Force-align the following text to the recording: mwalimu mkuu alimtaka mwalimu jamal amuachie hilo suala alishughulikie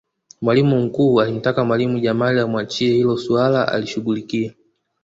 mwalimu 0.41 0.79
mkuu 0.81 1.21
alimtaka 1.21 1.65
mwalimu 1.65 1.99
jamal 1.99 2.39
amuachie 2.39 2.93
hilo 2.93 3.17
suala 3.17 3.67
alishughulikie 3.67 4.55